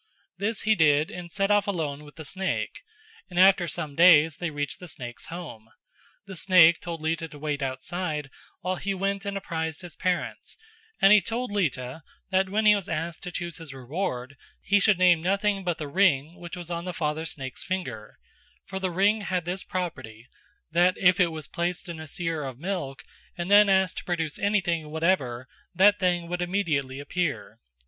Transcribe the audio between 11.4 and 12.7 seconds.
Lita that when